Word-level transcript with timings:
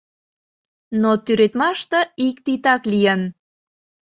Но 1.01 1.11
тӱредмаште 1.25 1.99
ик 2.27 2.37
титак 2.45 2.81
лийын... 2.91 3.21